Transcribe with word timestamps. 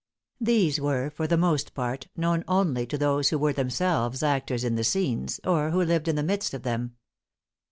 These 0.39 0.81
were, 0.81 1.11
for 1.11 1.27
the 1.27 1.37
most 1.37 1.75
part, 1.75 2.07
known 2.17 2.43
only 2.47 2.87
to 2.87 2.97
those 2.97 3.29
who 3.29 3.37
were 3.37 3.53
themselves 3.53 4.23
actors 4.23 4.63
in 4.63 4.73
the 4.73 4.83
scenes, 4.83 5.39
or 5.43 5.69
who 5.69 5.83
lived 5.83 6.07
in 6.07 6.15
the 6.15 6.23
midst 6.23 6.55
of 6.55 6.63
them. 6.63 6.95